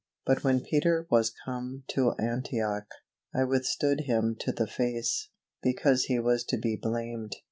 "But 0.25 0.43
when 0.43 0.61
Peter 0.61 1.05
was 1.11 1.31
come 1.45 1.83
to 1.89 2.13
Antioch, 2.13 2.87
I 3.35 3.43
withstood 3.43 4.01
him 4.07 4.35
to 4.39 4.51
the 4.51 4.65
face, 4.65 5.29
because 5.61 6.05
he 6.05 6.17
was 6.17 6.43
to 6.45 6.57
be 6.57 6.75
blamed. 6.75 7.35